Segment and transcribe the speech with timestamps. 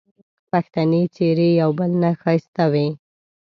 [0.51, 2.87] پښتني څېرې یو بل نه ښایسته وې